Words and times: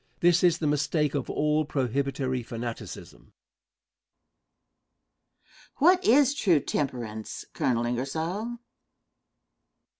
This 0.21 0.43
is 0.43 0.57
the 0.57 0.65
mistake 0.65 1.13
of 1.13 1.29
all 1.29 1.63
prohibitory 1.63 2.41
fanaticism. 2.41 3.33
Question. 5.75 5.75
What 5.75 6.03
is 6.03 6.33
true 6.33 6.59
temperance, 6.59 7.45
Colonel 7.53 7.85
Ingersoll? 7.85 8.57